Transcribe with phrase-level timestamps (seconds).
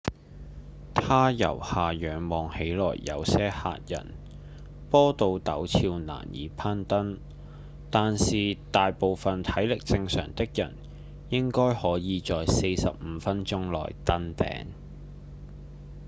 [0.95, 4.15] 它由下仰望看起來有些嚇人
[4.89, 7.19] 坡度陡峭難以攀登
[7.91, 10.73] 但是大部分體力正常的人
[11.29, 14.65] 應該可以在45分鐘內登頂